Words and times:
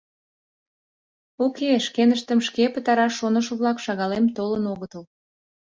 Уке, 1.45 1.69
шкеныштым 1.85 2.39
шке 2.47 2.65
пытараш 2.73 3.13
шонышо-влак 3.19 3.77
шагалем 3.85 4.25
толын 4.35 4.63
огытыл. 4.73 5.03